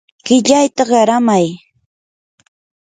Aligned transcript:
qillayta 0.25 0.83
qaramay. 0.91 1.47